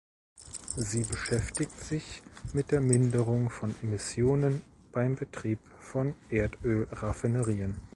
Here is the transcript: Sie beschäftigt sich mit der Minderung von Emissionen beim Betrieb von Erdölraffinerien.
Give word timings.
Sie 0.77 1.03
beschäftigt 1.03 1.79
sich 1.79 2.23
mit 2.53 2.71
der 2.71 2.81
Minderung 2.81 3.51
von 3.51 3.75
Emissionen 3.83 4.63
beim 4.91 5.15
Betrieb 5.15 5.59
von 5.79 6.15
Erdölraffinerien. 6.31 7.79